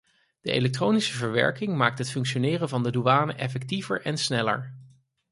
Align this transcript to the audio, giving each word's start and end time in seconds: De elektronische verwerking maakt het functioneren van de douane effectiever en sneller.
De 0.41 0.51
elektronische 0.51 1.13
verwerking 1.13 1.75
maakt 1.75 1.97
het 1.97 2.11
functioneren 2.11 2.69
van 2.69 2.83
de 2.83 2.91
douane 2.91 3.33
effectiever 3.33 4.01
en 4.05 4.17
sneller. 4.17 4.73